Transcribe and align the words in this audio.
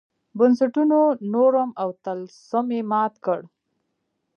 بنسټونو 0.37 0.99
نورم 1.33 1.69
او 1.81 1.89
طلسم 2.05 2.67
یې 2.75 2.81
مات 2.91 3.13
کړ. 3.25 3.39